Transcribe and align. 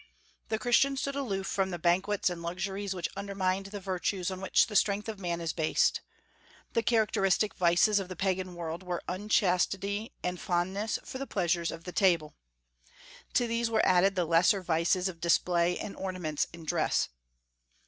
The 0.49 0.57
Christian 0.57 0.97
stood 0.97 1.15
aloof 1.15 1.45
from 1.45 1.69
the 1.69 1.77
banquets 1.77 2.27
and 2.31 2.41
luxuries 2.41 2.95
which 2.95 3.07
undermined 3.15 3.67
the 3.67 3.79
virtues 3.79 4.31
on 4.31 4.41
which 4.41 4.65
the 4.65 4.75
strength 4.75 5.07
of 5.07 5.19
man 5.19 5.39
is 5.39 5.53
based. 5.53 6.01
The 6.73 6.81
characteristic 6.81 7.53
vices 7.53 7.99
of 7.99 8.07
the 8.09 8.15
Pagan 8.15 8.55
world 8.55 8.81
were 8.81 9.03
unchastity 9.07 10.11
and 10.23 10.39
fondness 10.41 10.97
for 11.05 11.19
the 11.19 11.27
pleasures 11.27 11.69
of 11.69 11.83
the 11.83 11.91
table. 11.91 12.33
To 13.35 13.45
these 13.45 13.69
were 13.69 13.85
added 13.85 14.15
the 14.15 14.25
lesser 14.25 14.63
vices 14.63 15.07
of 15.07 15.21
display 15.21 15.77
and 15.77 15.95
ornaments 15.95 16.47
in 16.51 16.65
dress. 16.65 17.09